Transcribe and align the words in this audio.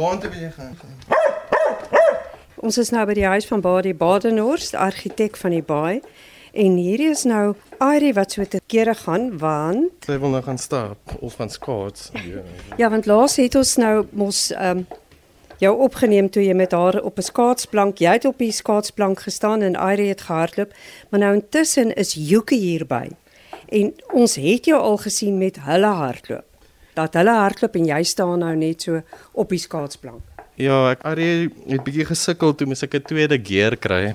Waar 0.00 0.18
toe 0.18 0.30
wil 0.30 0.40
jy 0.40 0.50
gaan? 0.50 0.76
Ons 2.64 2.78
is 2.80 2.88
nou 2.88 3.02
by 3.04 3.12
die 3.18 3.26
huis 3.28 3.44
van 3.50 3.60
Baadie 3.60 3.92
Badenhorst, 3.92 4.72
argitek 4.72 5.36
van 5.36 5.52
die 5.52 5.64
baai. 5.64 6.00
En 6.56 6.78
hierdie 6.80 7.10
is 7.12 7.26
nou 7.28 7.52
Ari 7.84 8.14
wat 8.16 8.32
so 8.32 8.46
te 8.48 8.62
kere 8.64 8.94
gaan 8.96 9.28
want 9.42 10.08
Sy 10.08 10.16
wil 10.22 10.32
nou 10.32 10.40
gaan 10.46 10.58
stap 10.58 11.12
of 11.20 11.36
gaan 11.36 11.52
skaats. 11.52 12.08
Ja. 12.16 12.40
ja, 12.80 12.88
want 12.88 13.06
laas 13.10 13.36
het 13.36 13.60
ons 13.60 13.76
nou 13.76 13.94
mos 14.16 14.48
ehm 14.56 14.80
um, 14.80 14.86
jou 15.60 15.74
opgeneem 15.84 16.30
toe 16.32 16.40
jy 16.40 16.56
met 16.56 16.72
haar 16.72 17.02
op 17.04 17.20
'n 17.20 17.28
skaatsplank, 17.28 18.00
jy 18.00 18.16
het 18.16 18.24
op 18.24 18.38
die 18.40 18.52
skaatsplank 18.56 19.20
gestaan 19.20 19.60
en 19.60 19.76
Ari 19.76 20.08
het 20.08 20.24
gehardloop, 20.32 20.72
maar 21.10 21.20
nou 21.20 21.34
intussen 21.34 21.92
is 21.92 22.16
Yuki 22.16 22.56
hierby. 22.56 23.10
En 23.68 23.92
ons 24.12 24.34
het 24.34 24.64
jou 24.64 24.80
al 24.80 24.96
gesien 24.96 25.38
met 25.38 25.60
hulle 25.60 25.92
hardloop. 25.92 26.49
Dat 26.94 27.14
hulle 27.14 27.34
hardloop 27.36 27.76
en 27.76 27.86
jy 27.86 28.02
staan 28.02 28.38
nou 28.42 28.54
net 28.56 28.82
so 28.82 29.02
op 29.32 29.48
die 29.48 29.62
skaatsplank. 29.62 30.22
Ja, 30.60 30.90
ek 30.90 31.04
Ari 31.08 31.48
het 31.70 31.84
bietjie 31.86 32.04
gesukkel 32.04 32.54
toe 32.54 32.66
mens 32.66 32.82
ek 32.82 32.94
'n 32.94 33.06
tweede 33.08 33.38
gear 33.38 33.76
kry. 33.76 34.14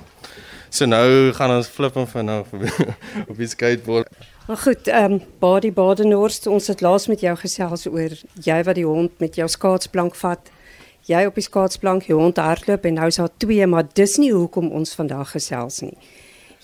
So 0.70 0.86
nou 0.86 1.32
gaan 1.32 1.50
ons 1.56 1.68
flip 1.68 1.94
hom 1.94 2.06
vanaf 2.06 2.52
op 3.30 3.36
die 3.36 3.48
skateboard. 3.48 4.10
Maar 4.46 4.56
goed, 4.56 4.86
ehm 4.86 5.12
um, 5.12 5.22
Badi 5.38 5.72
Badenhorst, 5.72 6.46
ons 6.46 6.66
het 6.66 6.80
laas 6.80 7.06
met 7.06 7.20
jou 7.20 7.36
gesels 7.36 7.86
oor 7.86 8.12
jy 8.44 8.58
wat 8.62 8.74
die 8.74 8.86
hond 8.86 9.18
met 9.18 9.34
jou 9.34 9.48
skaatsplank 9.48 10.14
vat. 10.14 10.52
Jy 11.06 11.24
op 11.26 11.34
die 11.34 11.42
skaatsplank, 11.46 12.06
jou 12.06 12.20
hond 12.20 12.36
hardloop 12.36 12.84
en 12.84 12.94
nou 12.94 13.06
is 13.06 13.16
daar 13.16 13.30
twee, 13.38 13.66
maar 13.66 13.86
dis 13.94 14.16
nie 14.18 14.32
hoekom 14.32 14.70
ons 14.70 14.94
vandag 14.94 15.30
gesels 15.30 15.80
nie. 15.80 15.96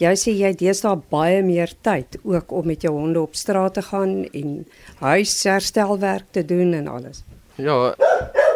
Jy 0.00 0.14
sê 0.16 0.32
jy 0.32 0.52
deesdae 0.56 0.96
baie 1.12 1.42
meer 1.42 1.72
tyd 1.82 2.16
ook 2.24 2.52
om 2.52 2.66
met 2.66 2.82
jou 2.82 2.94
honde 2.94 3.20
op 3.20 3.34
straat 3.36 3.74
te 3.74 3.82
gaan 3.82 4.24
en 4.32 4.66
huisherstelwerk 5.00 6.24
te 6.30 6.44
doen 6.44 6.72
en 6.74 6.88
alles. 6.88 7.22
Ja, 7.60 7.94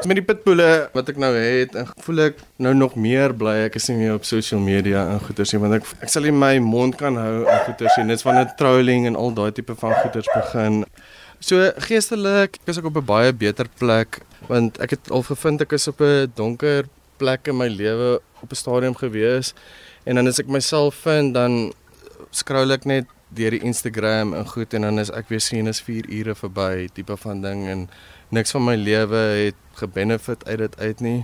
met 0.08 0.16
die 0.16 0.24
pitbulle 0.24 0.88
wat 0.94 1.10
ek 1.12 1.18
nou 1.20 1.32
het, 1.36 1.76
voel 2.04 2.22
ek 2.28 2.40
nou 2.62 2.72
nog 2.76 2.96
meer 2.96 3.34
bly 3.36 3.66
ek 3.66 3.76
is 3.80 3.88
nie 3.90 3.98
meer 4.00 4.16
op 4.16 4.24
social 4.28 4.60
media 4.62 5.04
en 5.12 5.20
goeters 5.26 5.52
nie 5.52 5.60
want 5.62 5.78
ek 5.78 5.88
ek 6.06 6.12
sal 6.12 6.26
nie 6.26 6.34
my 6.34 6.54
mond 6.64 6.96
kan 7.00 7.18
hou 7.20 7.44
en 7.44 7.62
goeters 7.68 7.96
nie. 7.98 8.08
Dit's 8.12 8.26
van 8.26 8.40
'n 8.40 8.56
trolling 8.58 9.06
en 9.06 9.16
al 9.16 9.32
daai 9.36 9.52
tipe 9.52 9.74
van 9.74 9.94
goeters 10.02 10.28
begin. 10.34 10.84
So 11.40 11.72
geestelik 11.88 12.58
is 12.66 12.78
ek 12.78 12.84
op 12.84 12.96
'n 12.96 13.04
baie 13.04 13.32
beter 13.32 13.66
plek 13.78 14.20
want 14.48 14.80
ek 14.80 14.90
het 14.90 15.10
al 15.10 15.22
gevind 15.22 15.60
ek 15.60 15.72
is 15.72 15.88
op 15.88 16.00
'n 16.00 16.32
donker 16.34 16.88
plek 17.18 17.48
in 17.48 17.56
my 17.56 17.68
lewe 17.68 18.20
op 18.42 18.50
'n 18.50 18.54
stadium 18.54 18.94
gewees 18.94 19.54
en 20.06 20.18
dan 20.18 20.30
as 20.30 20.38
ek 20.42 20.50
myself 20.52 21.02
vind 21.04 21.34
dan 21.34 21.72
scroll 22.30 22.74
ek 22.74 22.86
net 22.86 23.10
deur 23.36 23.50
die 23.50 23.62
Instagram 23.66 24.34
en 24.38 24.46
goed 24.46 24.74
en 24.74 24.86
dan 24.86 25.02
is 25.02 25.10
ek 25.10 25.30
weer 25.32 25.42
sien 25.42 25.66
is 25.66 25.82
4 25.82 26.06
ure 26.20 26.34
verby 26.38 26.86
tipe 26.94 27.16
van 27.18 27.42
ding 27.42 27.66
en 27.66 27.86
niks 28.34 28.54
van 28.54 28.64
my 28.68 28.76
lewe 28.78 29.22
het 29.46 29.58
gebenefit 29.80 30.46
uit 30.46 30.58
dit 30.58 30.78
uit 30.78 31.00
nie. 31.00 31.20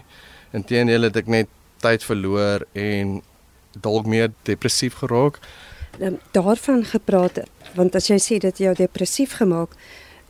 Inteendeel 0.52 1.08
het 1.08 1.16
ek 1.16 1.30
net 1.30 1.50
tyd 1.82 2.04
verloor 2.04 2.66
en 2.78 3.20
dalk 3.86 4.06
meer 4.06 4.32
depressief 4.46 4.98
geraak. 5.00 5.38
Um, 6.00 6.18
daarvan 6.34 6.84
gepraat 6.88 7.42
want 7.76 7.94
as 7.96 8.10
jy 8.10 8.18
sê 8.20 8.38
dit 8.42 8.64
jou 8.66 8.74
depressief 8.76 9.38
gemaak, 9.38 9.76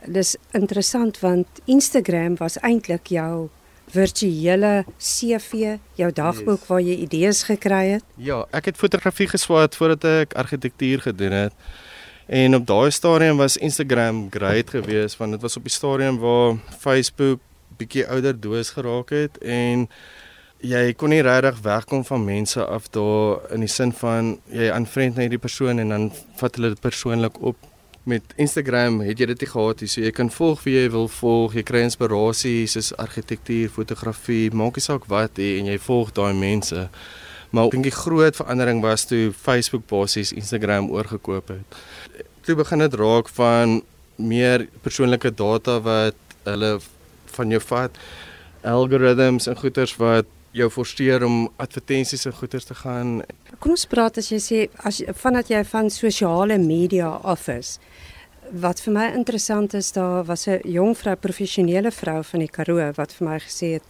dis 0.05 0.35
interessant 0.53 1.19
want 1.23 1.63
Instagram 1.65 2.37
was 2.39 2.59
eintlik 2.61 3.09
jou 3.11 3.49
virtuele 3.91 4.85
CV, 4.97 5.77
jou 5.99 6.11
dagboek 6.11 6.59
yes. 6.59 6.67
waar 6.69 6.81
jy 6.81 6.95
idees 7.05 7.43
gekry 7.43 7.85
het. 7.97 8.05
Ja, 8.15 8.43
ek 8.51 8.71
het 8.71 8.77
fotografie 8.77 9.27
geswaat 9.27 9.75
voordat 9.75 10.03
ek 10.03 10.37
argitektuur 10.39 11.01
gedoen 11.09 11.31
het. 11.31 11.53
En 12.25 12.55
op 12.55 12.67
daai 12.67 12.91
stadium 12.91 13.37
was 13.37 13.57
Instagram 13.57 14.27
great 14.31 14.69
geweest 14.69 15.17
want 15.17 15.31
dit 15.31 15.41
was 15.41 15.57
op 15.57 15.63
die 15.63 15.73
stadium 15.73 16.19
waar 16.19 16.55
Facebook 16.79 17.39
bietjie 17.77 18.07
ouder 18.07 18.39
doos 18.39 18.69
geraak 18.69 19.09
het 19.09 19.37
en 19.41 19.87
jy 20.63 20.93
kon 20.95 21.11
nie 21.11 21.21
regtig 21.25 21.59
wegkom 21.65 22.05
van 22.07 22.23
mense 22.23 22.63
af 22.63 22.87
daar 22.95 23.43
in 23.51 23.65
die 23.65 23.71
sin 23.71 23.91
van 23.91 24.37
jy 24.47 24.69
aanvriend 24.71 25.17
na 25.17 25.25
hierdie 25.25 25.41
persoon 25.41 25.83
en 25.83 25.91
dan 25.91 26.09
vat 26.39 26.55
hulle 26.55 26.71
dit 26.75 26.83
persoonlik 26.83 27.41
op. 27.41 27.57
Met 28.03 28.33
Instagram 28.35 28.99
het 28.99 29.19
jy 29.21 29.29
dit 29.31 29.43
nie 29.45 29.47
gehad 29.47 29.81
nie, 29.81 29.87
so 29.87 30.01
jy 30.03 30.11
kan 30.11 30.31
volg 30.33 30.63
wie 30.65 30.73
jy 30.75 30.87
wil 30.91 31.05
volg, 31.07 31.53
jy 31.55 31.63
kry 31.63 31.85
inspirasie 31.85 32.65
soos 32.67 32.91
argitektuur, 32.99 33.69
fotografie, 33.71 34.49
maak 34.51 34.75
nie 34.75 34.83
saak 34.83 35.07
wat 35.11 35.39
jy 35.39 35.53
en 35.61 35.69
jy 35.71 35.77
volg 35.85 36.11
daai 36.17 36.33
mense. 36.35 36.89
Maar 37.53 37.69
ek 37.69 37.77
dink 37.77 37.87
die 37.87 37.95
groot 37.95 38.35
verandering 38.35 38.81
was 38.83 39.07
toe 39.07 39.29
Facebook 39.37 39.85
basies 39.87 40.33
Instagram 40.35 40.89
oorgekoop 40.91 41.53
het. 41.53 41.79
Toe 42.43 42.57
begin 42.59 42.83
dit 42.83 42.99
raak 42.99 43.31
van 43.37 43.79
meer 44.19 44.67
persoonlike 44.83 45.31
data 45.39 45.77
wat 45.85 46.35
hulle 46.43 46.73
van 47.37 47.55
jou 47.55 47.61
vat, 47.69 48.03
algoritmes 48.67 49.47
en 49.47 49.59
goeters 49.59 49.95
wat 50.01 50.27
jou 50.53 50.69
forceer 50.69 51.23
om 51.25 51.49
advertensies 51.61 52.25
en 52.29 52.35
goeters 52.37 52.65
te 52.69 52.75
gaan. 52.77 53.21
Kom 53.59 53.73
ons 53.75 53.85
praat 53.89 54.19
as 54.21 54.29
jy 54.31 54.39
sê 54.41 54.59
as 54.85 55.01
vandat 55.21 55.49
jy 55.49 55.63
van 55.65 55.89
sosiale 55.93 56.57
media 56.61 57.09
af 57.23 57.47
is. 57.49 57.79
Wat 58.63 58.81
vir 58.83 58.93
my 58.93 59.05
interessant 59.17 59.73
is, 59.73 59.91
daar 59.91 60.23
was 60.25 60.47
'n 60.47 60.61
jong 60.63 60.95
vrou, 60.97 61.15
professionele 61.15 61.91
vrou 61.91 62.23
van 62.23 62.39
die 62.39 62.47
Karoo 62.49 62.91
wat 62.95 63.11
vir 63.13 63.27
my 63.27 63.39
gesê 63.39 63.73
het 63.73 63.83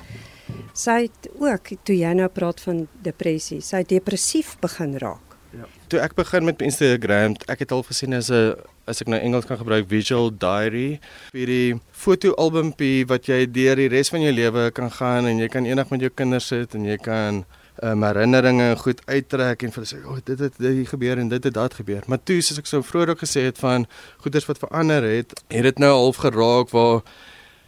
sy 0.73 1.07
het 1.07 1.29
ook 1.39 1.69
toe 1.83 1.95
jy 1.95 2.13
nou 2.13 2.27
praat 2.29 2.61
van 2.61 2.87
depressie, 3.01 3.61
sy 3.61 3.77
het 3.77 3.89
depressief 3.89 4.57
begin 4.61 4.97
raak. 4.97 5.32
Ja. 5.53 5.67
Toe 5.87 5.99
ek 6.01 6.15
begin 6.17 6.47
met 6.47 6.61
Instagram, 6.65 7.35
ek 7.45 7.59
het 7.65 7.71
al 7.71 7.83
gesien 7.85 8.13
as 8.17 8.31
'n 8.33 8.55
as 8.85 9.01
ek 9.01 9.07
nou 9.07 9.19
Engels 9.19 9.45
kan 9.45 9.57
gebruik 9.57 9.87
visual 9.87 10.31
diary 10.37 10.99
vir 11.31 11.47
die 11.47 11.79
fotoalbumpie 11.91 13.05
wat 13.07 13.25
jy 13.25 13.45
deur 13.45 13.75
die 13.75 13.87
res 13.87 14.09
van 14.09 14.21
jou 14.21 14.33
lewe 14.33 14.71
kan 14.71 14.91
gaan 14.91 15.25
en 15.25 15.37
jy 15.37 15.47
kan 15.47 15.65
eendag 15.65 15.89
met 15.89 16.01
jou 16.01 16.09
kinders 16.09 16.47
sit 16.47 16.75
en 16.75 16.85
jy 16.85 16.97
kan 16.97 17.45
um, 17.83 18.03
herinneringe 18.03 18.75
goed 18.77 19.01
uittrek 19.05 19.63
en 19.63 19.71
vir 19.71 19.83
hulle 19.83 19.91
sê, 19.93 20.05
"O, 20.05 20.15
oh, 20.15 20.19
dit 20.25 20.39
het 20.39 20.53
dit 20.57 20.87
gebeur 20.87 21.17
en 21.17 21.29
dit 21.29 21.43
het 21.43 21.53
dat 21.53 21.73
gebeur." 21.73 22.03
Maar 22.07 22.23
toe 22.23 22.41
soos 22.41 22.57
ek 22.59 22.65
so 22.65 22.81
vroeër 22.81 23.15
gesê 23.15 23.45
het 23.45 23.57
van 23.57 23.87
goeders 24.17 24.45
wat 24.45 24.59
verander 24.59 25.03
het, 25.03 25.43
het 25.47 25.63
dit 25.63 25.79
nou 25.79 25.91
half 25.91 26.17
geraak 26.17 26.69
waar 26.69 27.01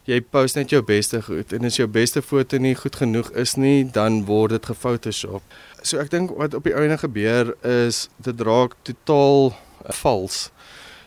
jy 0.05 0.21
post 0.21 0.55
net 0.55 0.69
jou 0.69 0.81
beste 0.85 1.21
goed 1.25 1.53
en 1.55 1.65
as 1.65 1.79
jou 1.79 1.87
beste 1.89 2.21
foto 2.21 2.59
nie 2.61 2.75
goed 2.77 2.95
genoeg 3.01 3.31
is 3.41 3.55
nie, 3.57 3.83
dan 3.83 4.23
word 4.29 4.55
dit 4.55 4.65
gefotoshop. 4.69 5.41
So 5.81 6.01
ek 6.01 6.11
dink 6.13 6.33
wat 6.37 6.53
op 6.57 6.65
die 6.67 6.75
einde 6.77 6.97
gebeur 7.01 7.55
is 7.65 8.05
dit 8.25 8.41
raak 8.45 8.77
totaal 8.85 9.51
uh, 9.53 9.95
vals. 10.01 10.49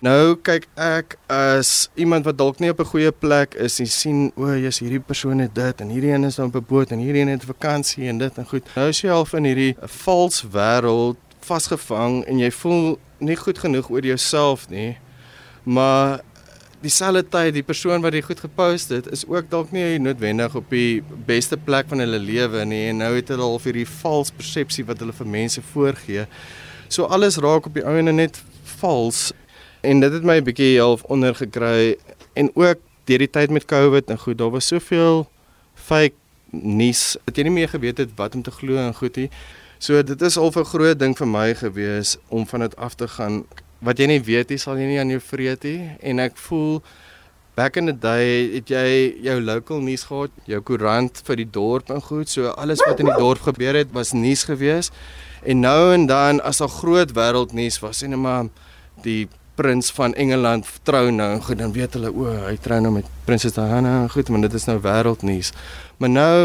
Nou 0.03 0.37
kyk 0.47 0.69
ek 0.79 1.17
as 1.33 1.89
iemand 1.99 2.27
wat 2.29 2.39
dalk 2.39 2.61
nie 2.63 2.71
op 2.71 2.81
'n 2.81 2.91
goeie 2.91 3.11
plek 3.11 3.55
is 3.55 3.81
en 3.81 3.87
sien 3.87 4.33
o, 4.37 4.47
jy's 4.55 4.79
hierdie 4.79 5.03
persoon 5.03 5.39
het 5.39 5.55
dit 5.55 5.81
en 5.81 5.89
hierdie 5.91 6.13
een 6.13 6.25
is 6.25 6.39
nou 6.39 6.49
op 6.49 6.57
'n 6.57 6.67
boot 6.69 6.91
en 6.91 6.99
hierdie 6.99 7.23
een 7.23 7.35
het 7.35 7.45
vakansie 7.45 8.09
en 8.09 8.19
dit 8.19 8.39
en 8.39 8.47
goed. 8.47 8.67
Nou 8.77 8.89
is 8.89 9.01
jy 9.01 9.11
half 9.11 9.33
in 9.33 9.45
hierdie 9.45 9.77
vals 9.79 10.43
wêreld 10.43 11.17
vasgevang 11.41 12.25
en 12.25 12.39
jy 12.39 12.51
voel 12.51 12.99
nie 13.19 13.37
goed 13.37 13.59
genoeg 13.59 13.91
oor 13.91 14.05
jouself 14.05 14.69
nie. 14.69 14.99
Maar 15.63 16.21
dieselfde 16.81 17.25
tyd 17.29 17.55
die 17.55 17.63
persoon 17.63 18.03
wat 18.03 18.13
dit 18.13 18.25
goed 18.25 18.41
gepost 18.41 18.89
het 18.89 19.07
is 19.07 19.27
ook 19.27 19.51
dalk 19.51 19.73
nie 19.73 19.99
noodwendig 19.99 20.55
op 20.55 20.71
die 20.71 21.03
beste 21.27 21.57
plek 21.57 21.89
van 21.89 21.99
hulle 21.99 22.19
lewe 22.19 22.65
nie 22.65 22.89
en 22.89 23.03
nou 23.03 23.15
het 23.17 23.29
hulle 23.29 23.43
al 23.43 23.59
vir 23.59 23.73
hierdie 23.73 23.93
vals 24.03 24.31
persepsie 24.31 24.85
wat 24.85 24.99
hulle 24.99 25.13
vir 25.13 25.27
mense 25.27 25.63
voorgee. 25.73 26.27
So 26.89 27.05
alles 27.05 27.37
raak 27.37 27.67
op 27.67 27.75
die 27.75 27.85
ouene 27.85 28.13
net 28.13 28.39
vals 28.79 29.33
En 29.81 30.01
dit 30.01 30.13
het 30.13 30.23
my 30.23 30.37
'n 30.39 30.45
bietjie 30.45 30.81
half 30.81 31.03
ondergekry 31.03 31.97
en 32.33 32.51
ook 32.55 32.79
deur 33.05 33.19
die 33.19 33.31
tyd 33.31 33.51
met 33.51 33.65
COVID 33.65 34.11
en 34.11 34.19
goed, 34.19 34.39
daar 34.39 34.51
was 34.51 34.67
soveel 34.67 35.31
fake 35.75 36.15
nuus 36.51 37.17
dat 37.25 37.37
jy 37.37 37.43
nie 37.43 37.53
meer 37.53 37.69
geweet 37.69 37.99
het 37.99 38.11
wat 38.17 38.35
om 38.35 38.43
te 38.43 38.51
glo 38.51 38.77
en 38.77 38.95
goed 38.95 39.17
nie. 39.17 39.31
So 39.79 40.03
dit 40.03 40.23
is 40.23 40.37
al 40.37 40.51
'n 40.51 40.65
groot 40.65 40.99
ding 40.99 41.17
vir 41.17 41.27
my 41.27 41.55
gewees 41.55 42.17
om 42.29 42.47
van 42.47 42.61
dit 42.61 42.77
af 42.77 42.95
te 42.95 43.09
gaan. 43.09 43.45
Wat 43.85 43.99
jy 44.01 44.09
nie 44.11 44.23
weet 44.25 44.51
nie, 44.51 44.59
sal 44.59 44.79
jy 44.81 44.89
nie 44.89 44.99
aan 44.99 45.13
jou 45.13 45.21
vreet 45.23 45.63
nie 45.69 45.93
en 46.03 46.25
ek 46.25 46.39
voel 46.49 46.81
back 47.59 47.77
in 47.77 47.91
the 47.91 47.95
day 47.95 48.45
het 48.53 48.71
jy 48.71 48.89
jou 49.27 49.39
local 49.43 49.81
nuus 49.83 50.05
gehad, 50.07 50.35
jou 50.47 50.61
koerant 50.63 51.19
vir 51.27 51.41
die 51.41 51.49
dorp 51.59 51.91
en 51.91 52.03
goed. 52.03 52.31
So 52.31 52.53
alles 52.55 52.83
wat 52.87 53.03
in 53.03 53.11
die 53.11 53.19
dorp 53.19 53.43
gebeur 53.47 53.75
het 53.79 53.91
was 53.95 54.15
nuus 54.15 54.45
gewees. 54.47 54.93
En 55.43 55.65
nou 55.67 55.93
en 55.95 56.07
dan 56.07 56.43
as 56.47 56.63
al 56.63 56.71
groot 56.71 57.15
wêreldnuus 57.15 57.81
was, 57.83 58.03
sien 58.03 58.15
jy 58.15 58.21
maar 58.23 58.51
die 59.03 59.27
prins 59.59 59.91
van 59.97 60.15
Engeland 60.15 60.67
trou 60.87 61.11
nou 61.11 61.29
en 61.35 61.43
goed 61.43 61.59
dan 61.59 61.73
weet 61.75 61.97
hulle 61.99 62.13
o, 62.15 62.31
hy 62.47 62.55
trou 62.63 62.79
nou 62.83 62.93
met 62.95 63.07
prinses 63.27 63.57
Diana 63.57 64.05
en 64.05 64.11
goed, 64.13 64.31
maar 64.31 64.45
dit 64.47 64.55
is 64.55 64.67
nou 64.69 64.79
wêreldnuus. 64.85 65.51
Maar 65.99 66.13
nou 66.15 66.37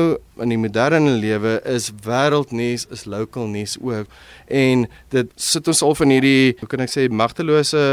in 0.41 0.49
die 0.49 0.57
moderne 0.57 1.13
lewe 1.21 1.59
is 1.69 1.91
wêreldnuus 2.05 2.87
is 2.95 3.05
local 3.05 3.45
nuus 3.51 3.75
ook 3.77 4.09
en 4.49 4.87
dit 5.13 5.35
sit 5.37 5.69
ons 5.69 5.83
al 5.85 5.93
van 5.99 6.13
hierdie 6.15 6.55
hoe 6.61 6.69
kan 6.71 6.81
ek 6.87 6.93
sê 6.93 7.05
magtelose 7.23 7.83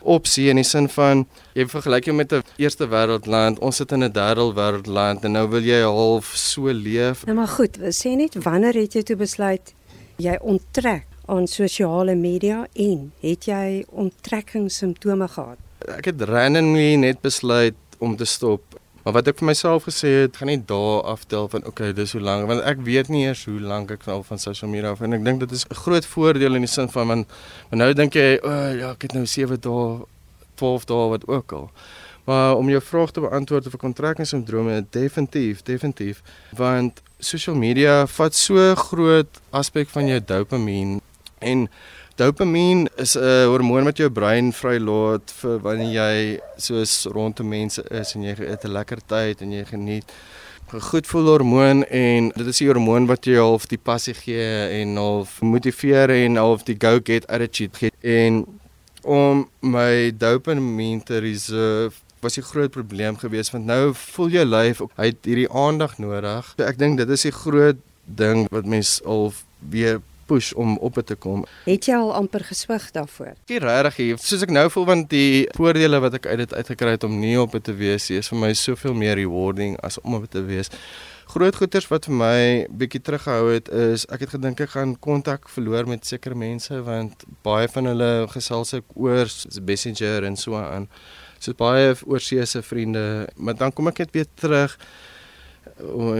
opsie 0.00 0.48
in 0.52 0.62
die 0.62 0.66
sin 0.66 0.88
van 0.96 1.26
jy 1.58 1.68
vergelyk 1.68 2.08
jou 2.08 2.16
met 2.16 2.32
'n 2.32 2.42
eerste 2.56 2.88
wêreldland, 2.88 3.60
ons 3.60 3.76
sit 3.76 3.92
in 3.92 4.04
'n 4.04 4.12
derde 4.12 4.48
wêreldland 4.56 5.24
en 5.24 5.32
nou 5.32 5.46
wil 5.48 5.62
jy 5.62 5.82
half 5.84 6.32
so 6.34 6.72
leef. 6.72 7.26
Nou 7.26 7.36
maar 7.36 7.52
goed, 7.52 7.76
sê 7.92 8.16
net 8.16 8.34
wanneer 8.34 8.74
het 8.74 8.92
jy 8.94 9.02
toe 9.02 9.16
besluit 9.16 9.74
jy 10.16 10.38
onttrek 10.40 11.09
aan 11.30 11.46
sosiale 11.46 12.14
media 12.18 12.64
en 12.74 13.12
het 13.22 13.46
jy 13.46 13.84
onttrekkingssimptome 13.88 15.28
gehad? 15.36 15.58
Ek 15.86 16.10
het 16.10 16.22
randomly 16.28 16.96
net 17.00 17.22
besluit 17.22 17.78
om 17.98 18.16
te 18.16 18.26
stop. 18.26 18.62
Maar 19.04 19.14
wat 19.16 19.30
ek 19.30 19.38
vir 19.40 19.48
myself 19.48 19.86
gesê 19.88 20.10
het, 20.24 20.36
gaan 20.36 20.50
nie 20.50 20.60
daar 20.68 21.06
aftel 21.08 21.48
van 21.48 21.64
okay, 21.66 21.94
dis 21.96 22.12
hoe 22.12 22.20
lank 22.20 22.50
want 22.50 22.60
ek 22.68 22.82
weet 22.84 23.08
nie 23.08 23.24
eers 23.24 23.46
hoe 23.48 23.60
lank 23.62 23.92
ek 23.94 24.04
al 24.12 24.24
van 24.26 24.42
social 24.42 24.68
media 24.70 24.92
af 24.92 25.00
en 25.06 25.16
ek 25.16 25.24
dink 25.24 25.40
dit 25.40 25.54
is 25.56 25.64
'n 25.64 25.80
groot 25.84 26.06
voordeel 26.06 26.58
in 26.58 26.66
die 26.66 26.72
sin 26.74 26.88
van 26.88 27.06
man 27.06 27.24
nou 27.70 27.92
dink 27.94 28.14
jy, 28.14 28.38
o 28.42 28.48
oh, 28.48 28.70
ja, 28.76 28.90
ek 28.92 29.02
het 29.08 29.12
nou 29.16 29.26
7 29.26 29.60
dae, 29.60 30.04
12 30.54 30.84
dae 30.84 31.08
wat 31.08 31.26
ook 31.26 31.52
al. 31.52 31.70
Maar 32.24 32.56
om 32.56 32.68
jou 32.68 32.82
vraag 32.82 33.10
te 33.10 33.20
beantwoord 33.20 33.66
oor 33.66 33.76
kontrakkingsindrome, 33.76 34.86
definitief, 34.90 35.62
definitief, 35.62 36.22
want 36.52 37.00
social 37.18 37.56
media 37.56 38.06
vat 38.06 38.34
so 38.34 38.74
groot 38.74 39.40
aspek 39.50 39.88
van 39.88 40.06
jou 40.06 40.20
dopamien 40.24 41.00
en 41.40 41.68
Dopamien 42.20 42.88
is 42.96 43.16
'n 43.16 43.48
hormoon 43.48 43.84
wat 43.84 43.96
jou 43.96 44.10
brein 44.10 44.52
vrylaat 44.52 45.32
vir 45.40 45.58
wanneer 45.58 45.92
jy 45.92 46.40
soos 46.56 47.06
rondom 47.08 47.48
mense 47.48 47.82
is 47.90 48.14
en 48.14 48.22
jy 48.22 48.34
het 48.36 48.64
'n 48.64 48.72
lekker 48.72 49.00
tyd 49.06 49.40
en 49.40 49.52
jy 49.52 49.64
geniet. 49.64 50.04
'n 50.72 50.80
Goed 50.80 51.06
voel 51.06 51.26
hormoon 51.26 51.84
en 51.84 52.28
dit 52.28 52.46
is 52.46 52.58
die 52.58 52.68
hormoon 52.68 53.06
wat 53.06 53.24
jou 53.24 53.36
half 53.36 53.66
die 53.66 53.78
passie 53.78 54.14
gee 54.14 54.82
en 54.82 54.96
half 54.96 55.40
motiveer 55.40 56.10
en 56.10 56.36
half 56.36 56.62
die 56.62 56.76
go 56.78 57.00
get 57.02 57.26
attitude 57.26 57.76
gee. 57.78 57.90
En 58.00 58.44
om 59.02 59.48
my 59.60 60.12
dopamien 60.16 61.02
te 61.02 61.18
reserve 61.18 61.96
was 62.20 62.36
'n 62.36 62.42
groot 62.42 62.70
probleem 62.70 63.16
geweest 63.16 63.50
want 63.50 63.64
nou 63.64 63.94
voel 63.94 64.28
jou 64.28 64.44
lyf 64.44 64.82
hy 64.96 65.06
het 65.06 65.24
hierdie 65.24 65.50
aandag 65.50 65.98
nodig. 65.98 66.54
So 66.58 66.64
ek 66.64 66.78
dink 66.78 66.98
dit 66.98 67.08
is 67.08 67.22
die 67.22 67.32
groot 67.32 67.76
ding 68.04 68.46
wat 68.50 68.66
mens 68.66 69.00
al 69.04 69.32
weer 69.70 70.00
push 70.30 70.52
om 70.54 70.76
op 70.78 70.98
te 71.06 71.18
kom. 71.18 71.44
Het 71.66 71.90
jy 71.90 71.98
al 71.98 72.14
amper 72.14 72.46
geswig 72.46 72.88
daarvoor? 72.94 73.34
Ek 73.50 73.62
regtig 73.66 74.00
hier, 74.00 74.18
soos 74.22 74.46
ek 74.46 74.54
nou 74.54 74.66
voel 74.72 74.88
want 74.88 75.10
die 75.12 75.46
voordele 75.58 76.00
wat 76.02 76.20
ek 76.20 76.30
uit 76.30 76.44
dit 76.44 76.56
uitgekry 76.56 76.96
het 76.96 77.06
om 77.06 77.18
nie 77.20 77.36
op 77.40 77.56
te 77.58 77.74
wees, 77.76 78.10
is 78.14 78.30
vir 78.30 78.44
my 78.46 78.52
soveel 78.56 78.96
meer 78.96 79.18
rewarding 79.20 79.76
as 79.86 79.98
om 80.04 80.18
op 80.20 80.28
te 80.30 80.44
wees. 80.46 80.70
Groot 81.30 81.54
goeters 81.54 81.86
wat 81.86 82.08
vir 82.08 82.16
my 82.18 82.38
bietjie 82.74 82.98
teruggehou 83.06 83.52
het 83.52 83.68
is 83.70 84.02
ek 84.10 84.24
het 84.24 84.32
gedink 84.32 84.62
ek 84.64 84.72
gaan 84.72 84.96
kontak 84.98 85.46
verloor 85.54 85.86
met 85.86 86.08
sekere 86.08 86.34
mense 86.34 86.74
want 86.82 87.22
baie 87.46 87.68
van 87.70 87.86
hulle 87.86 88.08
gesels 88.32 88.74
ek 88.80 88.96
oor 88.98 89.30
Messenger 89.68 90.26
en 90.26 90.38
so 90.40 90.58
aan. 90.58 90.88
So 91.38 91.54
baie 91.54 91.94
oorseese 92.02 92.64
vriende, 92.66 93.28
maar 93.36 93.54
dan 93.56 93.70
kom 93.72 93.88
ek 93.92 94.02
net 94.02 94.16
weer 94.16 94.26
terug. 94.42 94.74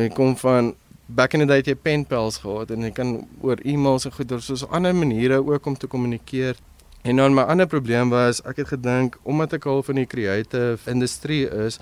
Ek 0.06 0.14
kom 0.14 0.36
van 0.40 0.70
back 1.14 1.34
in 1.34 1.40
the 1.40 1.46
day 1.46 1.60
het 1.60 1.70
jy 1.70 1.76
penpals 1.76 2.40
gehad 2.44 2.70
en 2.70 2.86
jy 2.86 2.92
kan 2.94 3.16
oor 3.42 3.60
e-mails 3.64 4.06
en 4.06 4.14
goeie 4.14 4.40
soos 4.44 4.66
ander 4.68 4.94
maniere 4.94 5.40
ook 5.42 5.66
om 5.66 5.76
te 5.76 5.90
kommunikeer. 5.90 6.58
En 7.02 7.16
dan 7.16 7.34
my 7.34 7.42
ander 7.48 7.66
probleem 7.66 8.10
was 8.12 8.42
ek 8.44 8.62
het 8.62 8.74
gedink 8.74 9.16
omdat 9.22 9.56
ek 9.56 9.66
al 9.66 9.82
van 9.82 10.00
die 10.02 10.06
creative 10.06 10.90
industrie 10.90 11.46
is, 11.66 11.80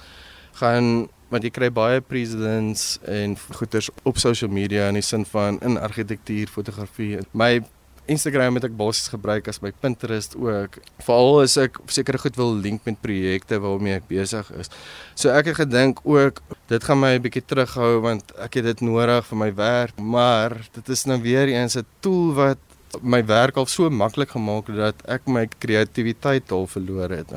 gaan 0.60 1.08
want 1.28 1.44
jy 1.44 1.50
kry 1.52 1.68
baie 1.74 2.00
presidents 2.00 2.96
en 3.04 3.34
goeders 3.58 3.90
op 4.08 4.16
social 4.18 4.50
media 4.50 4.86
in 4.88 4.96
die 4.96 5.04
sin 5.04 5.26
van 5.28 5.58
in 5.60 5.76
argitektuur, 5.76 6.48
fotografie. 6.48 7.18
My 7.36 7.60
Instagram 8.08 8.58
het 8.58 8.64
ek 8.68 8.76
basies 8.78 9.10
gebruik 9.12 9.48
as 9.50 9.60
my 9.62 9.70
Pinterest 9.82 10.36
ook. 10.36 10.78
Veral 11.04 11.42
as 11.42 11.56
ek 11.60 11.78
sekere 11.92 12.18
goed 12.18 12.36
wil 12.40 12.54
link 12.56 12.84
met 12.88 13.00
projekte 13.04 13.60
waarmee 13.62 13.98
ek 14.00 14.08
besig 14.08 14.48
is. 14.58 14.72
So 15.14 15.30
ek 15.30 15.52
het 15.52 15.60
gedink 15.62 16.00
ook 16.04 16.40
dit 16.72 16.84
gaan 16.84 17.00
my 17.00 17.14
'n 17.16 17.22
bietjie 17.22 17.44
terughou 17.44 18.00
want 18.00 18.32
ek 18.38 18.54
het 18.54 18.64
dit 18.64 18.80
nodig 18.80 19.26
vir 19.26 19.38
my 19.38 19.50
werk, 19.54 20.00
maar 20.00 20.56
dit 20.72 20.88
is 20.88 21.04
nou 21.06 21.20
weer 21.20 21.48
eens 21.48 21.76
'n 21.76 21.86
tool 22.00 22.34
wat 22.34 22.58
my 23.02 23.22
werk 23.26 23.56
al 23.56 23.66
so 23.66 23.90
maklik 23.90 24.30
gemaak 24.30 24.68
het 24.68 24.76
dat 24.76 25.02
ek 25.08 25.28
my 25.28 25.46
kreatiwiteit 25.46 26.52
al 26.52 26.66
verloor 26.66 27.10
het. 27.10 27.32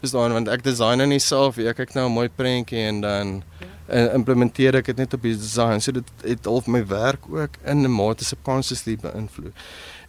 Dis 0.00 0.10
dan 0.10 0.32
want 0.32 0.48
ek 0.48 0.62
design 0.62 0.98
nou 0.98 1.06
nie 1.06 1.20
self, 1.20 1.58
ek 1.58 1.76
kyk 1.76 1.94
nou 1.94 2.08
'n 2.08 2.12
mooi 2.12 2.28
prentjie 2.28 2.86
en 2.88 3.00
dan 3.00 3.42
en 3.90 4.12
implementeer 4.14 4.80
ek 4.80 4.92
dit 4.92 4.96
net 5.02 5.14
op 5.14 5.22
die 5.22 5.36
design. 5.36 5.82
So 5.82 5.92
dit 5.92 6.10
het 6.24 6.46
al 6.46 6.62
my 6.66 6.84
werk 6.86 7.26
ook 7.28 7.58
in 7.64 7.82
'n 7.84 7.90
mate 7.90 8.24
subconsciously 8.24 8.96
beïnvloed 8.96 9.54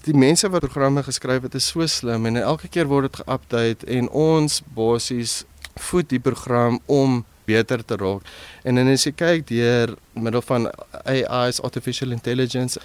die 0.07 0.17
mense 0.17 0.49
wat 0.49 0.63
programme 0.65 1.03
geskryf 1.05 1.43
het 1.45 1.55
is 1.55 1.67
so 1.69 1.85
slim 1.85 2.25
en 2.25 2.39
elke 2.41 2.67
keer 2.67 2.87
word 2.89 3.11
dit 3.11 3.19
geupdate 3.21 3.85
en 3.85 4.07
ons 4.09 4.61
basies 4.73 5.43
voed 5.89 6.09
die 6.09 6.19
program 6.19 6.79
om 6.89 7.21
beter 7.45 7.83
te 7.85 7.97
raak. 7.99 8.25
En 8.65 8.79
dan 8.79 8.89
as 8.89 9.05
jy 9.05 9.13
kyk 9.17 9.45
deur 9.49 9.93
middel 10.13 10.41
van 10.45 10.69
AI's 11.05 11.61
artificial 11.61 12.13
intelligence 12.15 12.81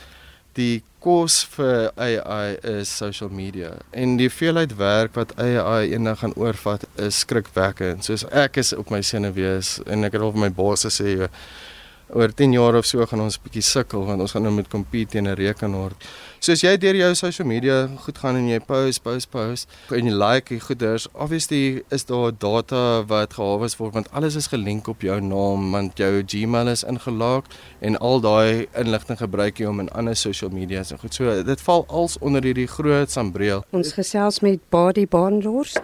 die 0.58 0.82
kos 1.06 1.44
vir 1.54 1.92
AI 2.02 2.56
is 2.66 2.90
social 2.90 3.30
media 3.30 3.76
en 3.94 4.16
die 4.18 4.30
veelheid 4.32 4.74
werk 4.80 5.14
wat 5.14 5.36
AI 5.38 5.92
eendag 5.94 6.18
gaan 6.24 6.34
oorvat 6.34 6.86
is 6.98 7.20
skrikwekkend. 7.22 8.02
Soos 8.06 8.24
ek 8.34 8.58
is 8.62 8.72
op 8.74 8.90
my 8.90 9.02
senuwees 9.06 9.76
en 9.86 10.06
ek 10.08 10.16
het 10.16 10.24
al 10.26 10.34
vir 10.34 10.46
my 10.48 10.52
baas 10.56 10.82
gesê 10.88 11.28
oor 12.14 12.32
10 12.34 12.52
jaar 12.52 12.76
of 12.78 12.86
so 12.86 13.06
gaan 13.06 13.20
ons 13.24 13.38
bietjie 13.42 13.64
sukkel 13.66 14.04
want 14.06 14.22
ons 14.22 14.34
gaan 14.36 14.44
nou 14.46 14.52
met 14.54 14.68
compete 14.70 15.16
teen 15.16 15.26
'n 15.26 15.34
rekenaar. 15.34 15.92
So 16.40 16.52
as 16.52 16.62
jy 16.62 16.76
deur 16.76 16.94
jou 16.94 17.14
social 17.14 17.48
media 17.48 17.88
goed 18.04 18.18
gaan 18.18 18.36
en 18.36 18.48
jy 18.48 18.60
post, 18.60 19.02
post, 19.02 19.30
post 19.30 19.68
en 19.90 20.06
jy 20.06 20.12
like 20.12 20.48
die 20.48 20.60
goeders, 20.60 21.08
obviously 21.14 21.82
is 21.90 22.04
daar 22.04 22.32
data 22.32 23.02
wat 23.02 23.34
gehawe 23.34 23.68
word 23.78 23.94
want 23.94 24.10
alles 24.12 24.36
is 24.36 24.46
gelink 24.46 24.88
op 24.88 25.00
jou 25.00 25.20
naam 25.20 25.72
want 25.72 25.98
jou 25.98 26.22
Gmail 26.22 26.68
is 26.68 26.84
ingelaag 26.84 27.44
en 27.80 27.98
al 27.98 28.20
daai 28.20 28.66
inligting 28.74 29.18
gebruik 29.18 29.58
jy 29.58 29.66
om 29.66 29.80
in 29.80 29.88
ander 29.88 30.16
social 30.16 30.50
media's 30.50 30.92
en 30.92 30.98
goed. 30.98 31.14
So 31.14 31.42
dit 31.42 31.60
val 31.60 31.84
als 31.88 32.18
onder 32.18 32.42
hierdie 32.42 32.68
groot 32.68 33.10
sambreel. 33.10 33.64
Ons 33.72 33.92
gesels 33.92 34.40
met 34.40 34.60
Body 34.70 35.06
Barnhorst 35.06 35.80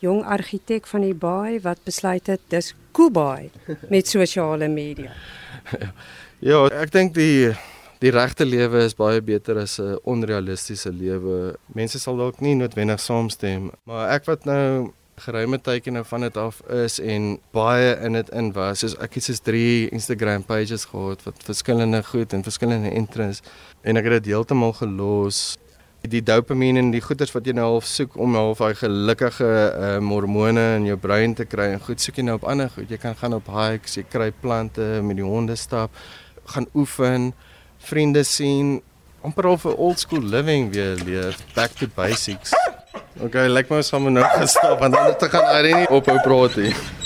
jong 0.00 0.24
argitek 0.24 0.86
van 0.86 1.04
die 1.04 1.14
baai 1.14 1.60
wat 1.60 1.84
besluit 1.84 2.26
het 2.26 2.40
dis 2.48 2.74
Kubai 2.96 3.50
met 3.88 4.08
sosiale 4.16 4.68
media. 4.68 5.12
ja, 6.50 6.62
ek 6.82 6.92
dink 6.94 7.14
die 7.14 7.52
die 8.00 8.12
regte 8.14 8.46
lewe 8.48 8.86
is 8.86 8.96
baie 8.96 9.20
beter 9.20 9.58
as 9.60 9.78
'n 9.78 9.98
onrealistiese 10.08 10.92
lewe. 10.92 11.56
Mense 11.74 12.00
sal 12.00 12.16
dalk 12.16 12.40
nie 12.40 12.54
noodwendig 12.56 13.00
saamstem, 13.00 13.70
maar 13.84 14.08
ek 14.16 14.24
wat 14.24 14.46
nou 14.48 14.92
geruime 15.20 15.58
tydjie 15.60 15.92
nou 15.92 16.04
van 16.08 16.24
dit 16.24 16.36
af 16.40 16.60
is 16.72 16.98
en 16.98 17.38
baie 17.52 17.92
in 18.06 18.16
dit 18.16 18.30
in 18.32 18.52
was. 18.56 18.80
Soos 18.80 18.96
ek 19.04 19.18
het 19.18 19.26
soos 19.28 19.42
3 19.44 19.90
Instagram 19.92 20.44
pages 20.48 20.86
gehad 20.88 21.24
wat 21.26 21.42
verskillende 21.44 22.02
goed 22.02 22.32
en 22.32 22.46
verskillende 22.46 22.92
interests 22.96 23.44
en 23.82 24.00
ek 24.00 24.08
het 24.08 24.22
dit 24.22 24.32
heeltemal 24.32 24.72
gelos 24.80 25.58
die 26.08 26.22
dopamien 26.24 26.78
en 26.80 26.90
die 26.94 27.02
goeders 27.04 27.32
wat 27.34 27.44
jy 27.46 27.52
nou 27.56 27.66
half 27.74 27.88
soek 27.88 28.14
om 28.16 28.34
half 28.38 28.62
daai 28.62 28.74
gelukkige 28.78 29.48
uh, 29.48 29.96
hormone 30.08 30.62
in 30.78 30.86
jou 30.88 30.96
brein 30.96 31.34
te 31.36 31.44
kry 31.44 31.70
en 31.74 31.82
goed 31.84 32.00
soek 32.00 32.20
jy 32.20 32.24
nou 32.24 32.38
op 32.40 32.46
ander 32.48 32.70
goed. 32.72 32.88
Jy 32.88 32.96
kan 33.02 33.16
gaan 33.18 33.36
op 33.36 33.50
hikes 33.52 33.98
jy 33.98 34.06
kry 34.08 34.30
plante 34.32 34.86
met 35.04 35.20
die 35.20 35.26
honde 35.26 35.56
stap 35.60 35.92
gaan 36.50 36.66
oefen 36.74 37.32
vriende 37.84 38.24
sien 38.24 38.78
amper 39.22 39.50
al 39.52 39.60
vir 39.60 39.76
old 39.76 40.00
school 40.00 40.24
living 40.24 40.72
weer 40.72 40.96
leef 41.04 41.42
back 41.54 41.76
to 41.76 41.86
basics. 41.96 42.54
Okay 43.20 43.48
like 43.48 43.68
my 43.68 43.82
sommer 43.82 44.10
nou 44.10 44.24
gestap 44.38 44.80
want 44.80 44.96
dan 44.96 45.12
te 45.20 45.28
gaan 45.28 45.52
Irene 45.58 45.84
ophou 45.92 46.16
praat 46.24 46.56
hier 46.56 46.99